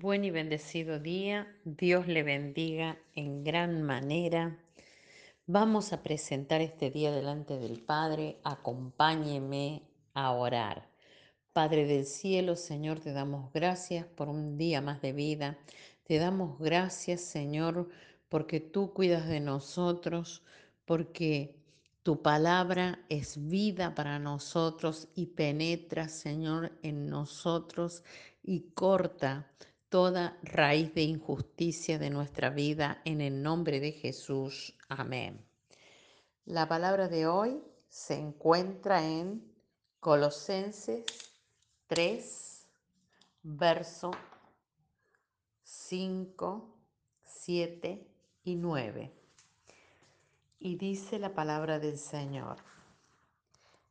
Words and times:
Buen 0.00 0.24
y 0.24 0.30
bendecido 0.30 1.00
día, 1.00 1.52
Dios 1.64 2.06
le 2.06 2.22
bendiga 2.22 3.00
en 3.16 3.42
gran 3.42 3.82
manera. 3.82 4.56
Vamos 5.44 5.92
a 5.92 6.04
presentar 6.04 6.60
este 6.60 6.92
día 6.92 7.10
delante 7.10 7.58
del 7.58 7.82
Padre, 7.82 8.38
acompáñeme 8.44 9.82
a 10.14 10.30
orar. 10.30 10.88
Padre 11.52 11.84
del 11.84 12.06
cielo, 12.06 12.54
Señor, 12.54 13.00
te 13.00 13.12
damos 13.12 13.52
gracias 13.52 14.06
por 14.06 14.28
un 14.28 14.56
día 14.56 14.80
más 14.80 15.02
de 15.02 15.12
vida. 15.12 15.58
Te 16.04 16.18
damos 16.18 16.60
gracias, 16.60 17.22
Señor, 17.22 17.88
porque 18.28 18.60
tú 18.60 18.92
cuidas 18.94 19.26
de 19.26 19.40
nosotros, 19.40 20.44
porque 20.84 21.56
tu 22.04 22.22
palabra 22.22 23.04
es 23.08 23.48
vida 23.48 23.96
para 23.96 24.20
nosotros 24.20 25.08
y 25.16 25.26
penetra, 25.26 26.08
Señor, 26.08 26.70
en 26.84 27.08
nosotros 27.10 28.04
y 28.44 28.70
corta 28.74 29.50
toda 29.88 30.38
raíz 30.42 30.94
de 30.94 31.02
injusticia 31.02 31.98
de 31.98 32.10
nuestra 32.10 32.50
vida 32.50 33.00
en 33.04 33.20
el 33.20 33.42
nombre 33.42 33.80
de 33.80 33.92
Jesús. 33.92 34.74
Amén. 34.88 35.44
La 36.44 36.68
palabra 36.68 37.08
de 37.08 37.26
hoy 37.26 37.62
se 37.88 38.14
encuentra 38.14 39.04
en 39.04 39.42
Colosenses 40.00 41.04
3, 41.86 42.66
verso 43.42 44.10
5, 45.62 46.74
7 47.24 48.06
y 48.44 48.56
9. 48.56 49.12
Y 50.60 50.76
dice 50.76 51.18
la 51.18 51.34
palabra 51.34 51.78
del 51.78 51.98
Señor, 51.98 52.56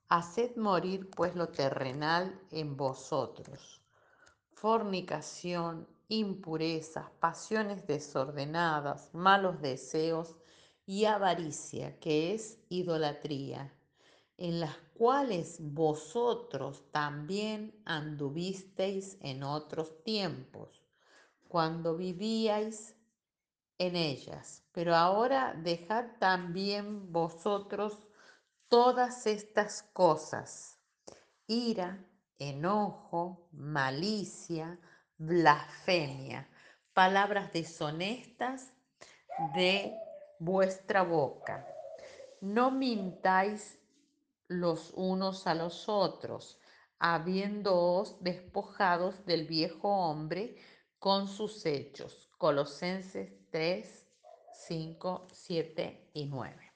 Haced 0.09 0.55
morir 0.55 1.09
pues 1.09 1.35
lo 1.35 1.49
terrenal 1.49 2.39
en 2.51 2.77
vosotros, 2.77 3.76
fornicación, 4.61 5.87
impurezas, 6.07 7.09
pasiones 7.19 7.85
desordenadas, 7.85 9.13
malos 9.13 9.61
deseos 9.61 10.35
y 10.85 11.05
avaricia, 11.05 11.99
que 11.99 12.33
es 12.33 12.59
idolatría 12.69 13.71
en 14.37 14.59
las 14.59 14.75
cuales 14.95 15.57
vosotros 15.59 16.83
también 16.91 17.73
anduvisteis 17.85 19.17
en 19.21 19.43
otros 19.43 20.03
tiempos, 20.03 20.83
cuando 21.47 21.95
vivíais 21.95 22.95
en 23.77 23.95
ellas. 23.95 24.63
Pero 24.71 24.95
ahora 24.95 25.53
dejad 25.53 26.05
también 26.19 27.11
vosotros 27.11 27.97
todas 28.67 29.25
estas 29.27 29.83
cosas, 29.93 30.77
ira, 31.47 32.03
enojo, 32.39 33.49
malicia, 33.51 34.79
blasfemia, 35.17 36.47
palabras 36.93 37.51
deshonestas 37.53 38.73
de 39.55 39.95
vuestra 40.39 41.03
boca. 41.03 41.67
No 42.41 42.71
mintáis 42.71 43.79
los 44.47 44.91
unos 44.95 45.47
a 45.47 45.55
los 45.55 45.89
otros, 45.89 46.59
habiéndoos 46.99 48.23
despojados 48.23 49.25
del 49.25 49.45
viejo 49.45 49.89
hombre 49.89 50.57
con 50.99 51.27
sus 51.27 51.65
hechos. 51.65 52.29
Colosenses 52.37 53.31
3, 53.51 54.07
5, 54.67 55.27
7 55.31 56.11
y 56.13 56.25
9. 56.25 56.73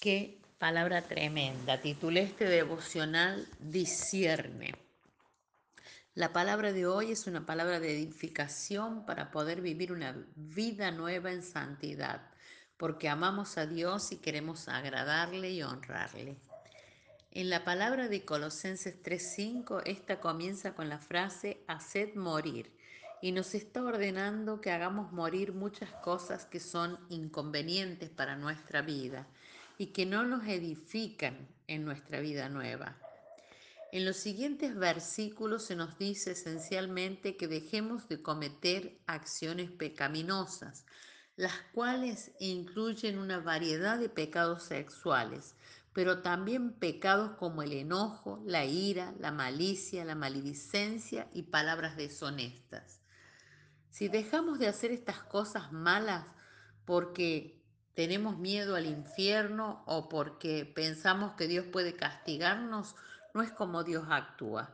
Qué 0.00 0.39
palabra 0.60 1.00
tremenda. 1.00 1.80
Titulé 1.80 2.20
este 2.20 2.44
devocional 2.44 3.48
Discierne. 3.60 4.74
La 6.14 6.34
palabra 6.34 6.74
de 6.74 6.86
hoy 6.86 7.12
es 7.12 7.26
una 7.26 7.46
palabra 7.46 7.80
de 7.80 7.96
edificación 7.96 9.06
para 9.06 9.30
poder 9.30 9.62
vivir 9.62 9.90
una 9.90 10.14
vida 10.36 10.90
nueva 10.90 11.32
en 11.32 11.42
santidad 11.42 12.20
porque 12.76 13.08
amamos 13.08 13.56
a 13.56 13.64
Dios 13.64 14.12
y 14.12 14.18
queremos 14.18 14.68
agradarle 14.68 15.50
y 15.50 15.62
honrarle. 15.62 16.36
En 17.30 17.48
la 17.48 17.64
palabra 17.64 18.08
de 18.08 18.26
Colosenses 18.26 19.02
3:5, 19.02 19.80
esta 19.86 20.20
comienza 20.20 20.74
con 20.74 20.90
la 20.90 20.98
frase 20.98 21.64
haced 21.68 22.16
morir 22.16 22.70
y 23.22 23.32
nos 23.32 23.54
está 23.54 23.82
ordenando 23.82 24.60
que 24.60 24.72
hagamos 24.72 25.10
morir 25.10 25.54
muchas 25.54 25.90
cosas 26.02 26.44
que 26.44 26.60
son 26.60 26.98
inconvenientes 27.08 28.10
para 28.10 28.36
nuestra 28.36 28.82
vida 28.82 29.26
y 29.80 29.94
que 29.94 30.04
no 30.04 30.24
nos 30.24 30.46
edifican 30.46 31.48
en 31.66 31.86
nuestra 31.86 32.20
vida 32.20 32.50
nueva. 32.50 32.98
En 33.92 34.04
los 34.04 34.18
siguientes 34.18 34.76
versículos 34.76 35.64
se 35.64 35.74
nos 35.74 35.96
dice 35.96 36.32
esencialmente 36.32 37.38
que 37.38 37.48
dejemos 37.48 38.06
de 38.06 38.20
cometer 38.20 39.00
acciones 39.06 39.70
pecaminosas, 39.70 40.84
las 41.34 41.54
cuales 41.72 42.32
incluyen 42.40 43.18
una 43.18 43.38
variedad 43.38 43.98
de 43.98 44.10
pecados 44.10 44.64
sexuales, 44.64 45.54
pero 45.94 46.20
también 46.20 46.74
pecados 46.74 47.38
como 47.38 47.62
el 47.62 47.72
enojo, 47.72 48.42
la 48.44 48.66
ira, 48.66 49.14
la 49.18 49.32
malicia, 49.32 50.04
la 50.04 50.14
maledicencia 50.14 51.26
y 51.32 51.44
palabras 51.44 51.96
deshonestas. 51.96 53.00
Si 53.88 54.08
dejamos 54.08 54.58
de 54.58 54.66
hacer 54.66 54.90
estas 54.90 55.22
cosas 55.22 55.72
malas 55.72 56.26
porque 56.84 57.59
tenemos 57.94 58.38
miedo 58.38 58.76
al 58.76 58.86
infierno 58.86 59.82
o 59.86 60.08
porque 60.08 60.64
pensamos 60.64 61.32
que 61.34 61.46
Dios 61.48 61.66
puede 61.66 61.94
castigarnos, 61.96 62.96
no 63.34 63.42
es 63.42 63.50
como 63.50 63.84
Dios 63.84 64.06
actúa. 64.08 64.70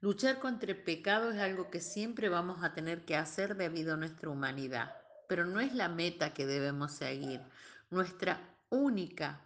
Luchar 0.00 0.38
contra 0.38 0.70
el 0.70 0.82
pecado 0.82 1.30
es 1.30 1.38
algo 1.38 1.70
que 1.70 1.80
siempre 1.80 2.28
vamos 2.28 2.62
a 2.62 2.74
tener 2.74 3.04
que 3.04 3.16
hacer 3.16 3.56
debido 3.56 3.94
a 3.94 3.96
nuestra 3.96 4.28
humanidad 4.28 4.92
pero 5.26 5.46
no 5.46 5.60
es 5.60 5.74
la 5.74 5.88
meta 5.88 6.34
que 6.34 6.46
debemos 6.46 6.92
seguir. 6.92 7.40
Nuestra 7.90 8.56
única 8.70 9.40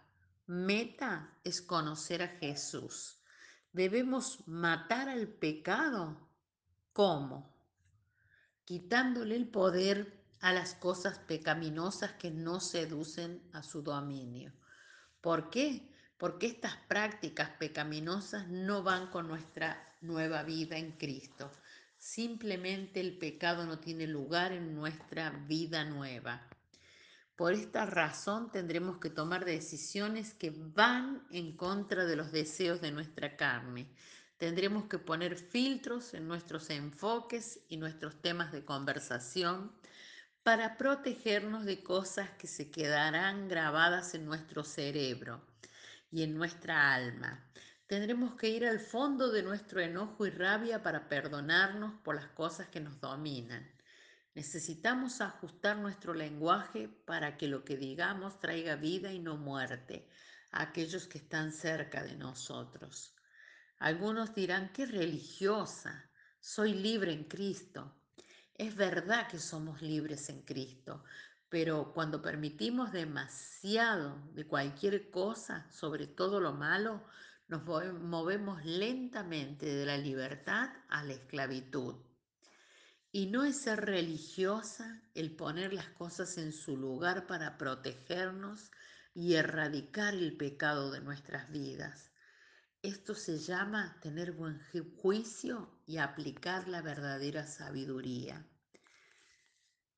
meta 0.47 1.33
es 1.43 1.61
conocer 1.61 2.23
a 2.23 2.27
Jesús. 2.27 3.17
Debemos 3.71 4.47
matar 4.47 5.09
al 5.09 5.27
pecado. 5.27 6.27
¿Cómo? 6.93 7.53
Quitándole 8.65 9.35
el 9.35 9.47
poder 9.47 10.18
a 10.41 10.53
las 10.53 10.73
cosas 10.73 11.19
pecaminosas 11.19 12.13
que 12.13 12.31
no 12.31 12.59
seducen 12.59 13.41
a 13.53 13.63
su 13.63 13.81
dominio. 13.81 14.53
¿Por 15.21 15.49
qué? 15.49 15.91
Porque 16.17 16.47
estas 16.47 16.75
prácticas 16.87 17.49
pecaminosas 17.51 18.47
no 18.47 18.83
van 18.83 19.07
con 19.07 19.27
nuestra 19.27 19.95
nueva 20.01 20.43
vida 20.43 20.77
en 20.77 20.93
Cristo. 20.93 21.51
Simplemente 21.97 23.01
el 23.01 23.17
pecado 23.17 23.65
no 23.65 23.79
tiene 23.79 24.07
lugar 24.07 24.53
en 24.53 24.75
nuestra 24.75 25.31
vida 25.31 25.83
nueva. 25.83 26.47
Por 27.35 27.53
esta 27.53 27.85
razón 27.85 28.51
tendremos 28.51 28.97
que 28.97 29.09
tomar 29.09 29.45
decisiones 29.45 30.33
que 30.33 30.51
van 30.51 31.25
en 31.31 31.55
contra 31.55 32.05
de 32.05 32.15
los 32.15 32.31
deseos 32.31 32.81
de 32.81 32.91
nuestra 32.91 33.37
carne. 33.37 33.87
Tendremos 34.37 34.85
que 34.85 34.99
poner 34.99 35.35
filtros 35.35 36.13
en 36.13 36.27
nuestros 36.27 36.69
enfoques 36.69 37.59
y 37.67 37.77
nuestros 37.77 38.21
temas 38.21 38.51
de 38.53 38.63
conversación 38.63 39.71
para 40.49 40.77
protegernos 40.77 41.63
de 41.63 41.83
cosas 41.83 42.27
que 42.31 42.47
se 42.47 42.71
quedarán 42.71 43.47
grabadas 43.47 44.15
en 44.15 44.25
nuestro 44.25 44.63
cerebro 44.63 45.45
y 46.09 46.23
en 46.23 46.33
nuestra 46.33 46.91
alma. 46.95 47.47
Tendremos 47.85 48.33
que 48.33 48.49
ir 48.49 48.65
al 48.65 48.79
fondo 48.79 49.29
de 49.29 49.43
nuestro 49.43 49.79
enojo 49.79 50.25
y 50.25 50.31
rabia 50.31 50.81
para 50.81 51.07
perdonarnos 51.07 51.93
por 52.01 52.15
las 52.15 52.29
cosas 52.29 52.67
que 52.69 52.79
nos 52.79 52.99
dominan. 52.99 53.63
Necesitamos 54.33 55.21
ajustar 55.21 55.77
nuestro 55.77 56.15
lenguaje 56.15 56.87
para 57.05 57.37
que 57.37 57.47
lo 57.47 57.63
que 57.63 57.77
digamos 57.77 58.39
traiga 58.39 58.75
vida 58.75 59.13
y 59.13 59.19
no 59.19 59.37
muerte 59.37 60.09
a 60.51 60.63
aquellos 60.63 61.05
que 61.05 61.19
están 61.19 61.51
cerca 61.51 62.01
de 62.01 62.15
nosotros. 62.15 63.13
Algunos 63.77 64.33
dirán, 64.33 64.73
qué 64.73 64.87
religiosa, 64.87 66.09
soy 66.39 66.73
libre 66.73 67.13
en 67.13 67.25
Cristo. 67.25 67.98
Es 68.59 68.75
verdad 68.75 69.29
que 69.29 69.39
somos 69.39 69.81
libres 69.81 70.27
en 70.27 70.41
Cristo, 70.41 71.05
pero 71.47 71.93
cuando 71.93 72.21
permitimos 72.21 72.91
demasiado 72.91 74.21
de 74.33 74.45
cualquier 74.45 75.09
cosa, 75.11 75.65
sobre 75.71 76.07
todo 76.07 76.41
lo 76.41 76.51
malo, 76.51 77.01
nos 77.47 77.63
movemos 77.63 78.65
lentamente 78.65 79.65
de 79.65 79.85
la 79.85 79.97
libertad 79.97 80.71
a 80.89 81.05
la 81.05 81.13
esclavitud. 81.13 81.95
Y 83.13 83.27
no 83.27 83.45
es 83.45 83.61
ser 83.61 83.79
religiosa 83.85 85.03
el 85.15 85.37
poner 85.37 85.71
las 85.71 85.87
cosas 85.87 86.37
en 86.37 86.51
su 86.51 86.75
lugar 86.75 87.27
para 87.27 87.57
protegernos 87.57 88.71
y 89.15 89.35
erradicar 89.35 90.15
el 90.15 90.35
pecado 90.35 90.91
de 90.91 90.99
nuestras 90.99 91.49
vidas. 91.49 92.11
Esto 92.81 93.13
se 93.13 93.37
llama 93.37 93.99
tener 94.01 94.31
buen 94.31 94.61
juicio 95.01 95.69
y 95.85 95.97
aplicar 95.97 96.69
la 96.69 96.81
verdadera 96.81 97.45
sabiduría. 97.45 98.47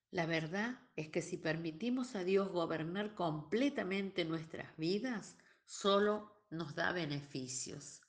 La 0.09 0.25
verdad 0.25 0.79
es 0.95 1.09
que 1.09 1.21
si 1.21 1.37
permitimos 1.37 2.15
a 2.15 2.23
Dios 2.23 2.49
gobernar 2.49 3.13
completamente 3.13 4.25
nuestras 4.25 4.75
vidas, 4.77 5.37
solo 5.63 6.43
nos 6.49 6.73
da 6.73 6.91
beneficios. 6.91 8.01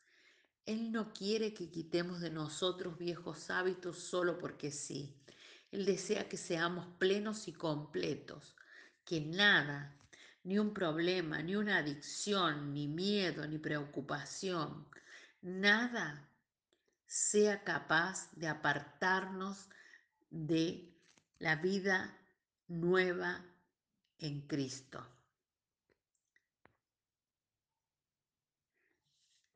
Él 0.64 0.90
no 0.90 1.12
quiere 1.12 1.52
que 1.52 1.70
quitemos 1.70 2.20
de 2.20 2.30
nosotros 2.30 2.96
viejos 2.96 3.50
hábitos 3.50 3.98
solo 3.98 4.38
porque 4.38 4.70
sí. 4.70 5.22
Él 5.70 5.84
desea 5.84 6.30
que 6.30 6.38
seamos 6.38 6.86
plenos 6.98 7.46
y 7.46 7.52
completos, 7.52 8.56
que 9.04 9.20
nada, 9.20 10.01
ni 10.44 10.58
un 10.58 10.74
problema, 10.74 11.42
ni 11.42 11.56
una 11.56 11.78
adicción, 11.78 12.72
ni 12.72 12.88
miedo, 12.88 13.46
ni 13.46 13.58
preocupación, 13.58 14.88
nada 15.40 16.28
sea 17.06 17.62
capaz 17.62 18.30
de 18.32 18.48
apartarnos 18.48 19.68
de 20.30 20.92
la 21.38 21.56
vida 21.56 22.18
nueva 22.68 23.44
en 24.18 24.46
Cristo. 24.46 25.06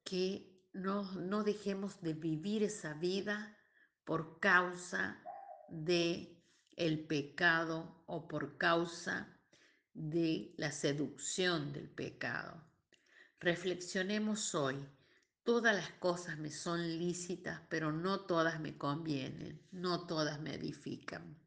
Que 0.04 0.62
no, 0.72 1.10
no 1.14 1.42
dejemos 1.42 2.00
de 2.00 2.12
vivir 2.12 2.62
esa 2.62 2.94
vida 2.94 3.56
por 4.04 4.38
causa 4.38 5.20
de 5.68 6.40
el 6.76 7.06
pecado 7.06 8.04
o 8.06 8.28
por 8.28 8.56
causa 8.58 9.35
de 9.96 10.52
la 10.58 10.72
seducción 10.72 11.72
del 11.72 11.88
pecado. 11.88 12.62
Reflexionemos 13.40 14.54
hoy. 14.54 14.76
Todas 15.43 15.75
las 15.75 15.90
cosas 15.93 16.38
me 16.38 16.50
son 16.50 16.98
lícitas, 16.98 17.62
pero 17.70 17.93
no 17.93 18.20
todas 18.20 18.60
me 18.60 18.76
convienen, 18.76 19.62
no 19.72 20.06
todas 20.06 20.40
me 20.40 20.54
edifican. 20.54 21.38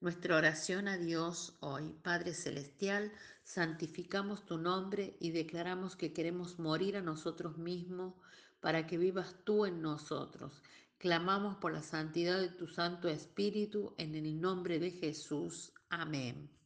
Nuestra 0.00 0.36
oración 0.36 0.88
a 0.88 0.96
Dios 0.96 1.56
hoy, 1.60 1.94
Padre 2.02 2.34
Celestial, 2.34 3.12
santificamos 3.44 4.44
tu 4.44 4.58
nombre 4.58 5.16
y 5.20 5.30
declaramos 5.30 5.94
que 5.94 6.12
queremos 6.12 6.58
morir 6.58 6.96
a 6.96 7.02
nosotros 7.02 7.58
mismos 7.58 8.14
para 8.60 8.88
que 8.88 8.98
vivas 8.98 9.36
tú 9.44 9.66
en 9.66 9.80
nosotros. 9.82 10.62
Clamamos 10.98 11.56
por 11.56 11.72
la 11.72 11.82
santidad 11.82 12.40
de 12.40 12.48
tu 12.48 12.66
Santo 12.66 13.08
Espíritu 13.08 13.94
en 13.98 14.16
el 14.16 14.40
nombre 14.40 14.80
de 14.80 14.90
Jesús. 14.90 15.72
Amén. 15.90 16.61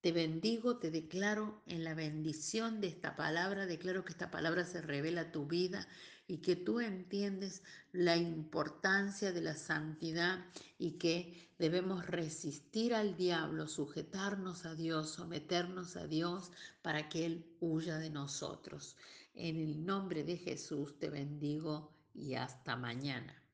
Te 0.00 0.12
bendigo, 0.12 0.78
te 0.78 0.90
declaro 0.90 1.62
en 1.66 1.82
la 1.82 1.94
bendición 1.94 2.80
de 2.80 2.88
esta 2.88 3.16
palabra, 3.16 3.66
declaro 3.66 4.04
que 4.04 4.12
esta 4.12 4.30
palabra 4.30 4.64
se 4.64 4.80
revela 4.80 5.22
a 5.22 5.32
tu 5.32 5.46
vida 5.46 5.86
y 6.28 6.38
que 6.38 6.56
tú 6.56 6.80
entiendes 6.80 7.62
la 7.92 8.16
importancia 8.16 9.32
de 9.32 9.40
la 9.40 9.54
santidad 9.54 10.44
y 10.78 10.92
que 10.92 11.50
debemos 11.58 12.06
resistir 12.06 12.94
al 12.94 13.16
diablo, 13.16 13.66
sujetarnos 13.68 14.66
a 14.66 14.74
Dios, 14.74 15.10
someternos 15.10 15.96
a 15.96 16.06
Dios 16.06 16.52
para 16.82 17.08
que 17.08 17.26
Él 17.26 17.56
huya 17.60 17.98
de 17.98 18.10
nosotros. 18.10 18.96
En 19.34 19.56
el 19.56 19.84
nombre 19.84 20.24
de 20.24 20.36
Jesús 20.36 20.98
te 20.98 21.10
bendigo 21.10 21.90
y 22.14 22.34
hasta 22.34 22.76
mañana. 22.76 23.45